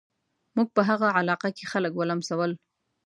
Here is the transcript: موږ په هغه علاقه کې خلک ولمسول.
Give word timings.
موږ 0.55 0.67
په 0.75 0.81
هغه 0.89 1.07
علاقه 1.19 1.49
کې 1.57 1.65
خلک 1.71 1.93
ولمسول. 1.95 2.51